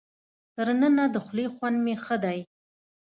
تر 0.55 0.67
ننه 0.81 1.03
د 1.09 1.15
خولې 1.25 1.45
خوند 1.55 1.77
مې 1.85 1.95
ښه 2.03 2.15
دی. 2.23 2.39